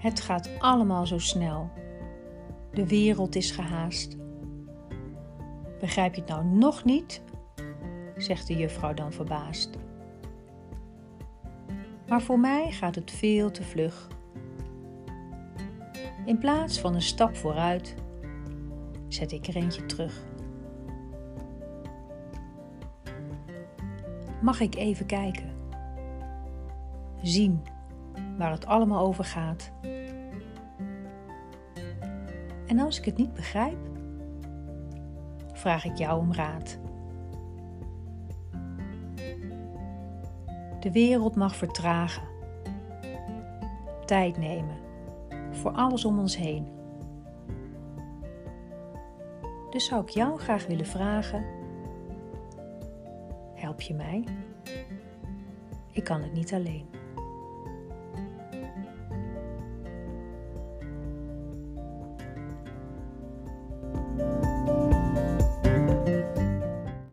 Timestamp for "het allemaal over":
28.50-29.24